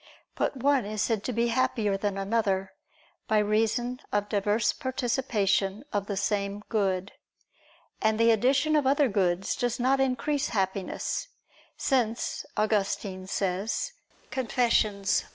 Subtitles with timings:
[0.33, 2.73] But one is said to be happier than another,
[3.27, 7.11] by reason of diverse participation of the same good.
[8.01, 11.27] And the addition of other goods does not increase Happiness,
[11.77, 13.91] since Augustine says
[14.31, 15.25] (Confess.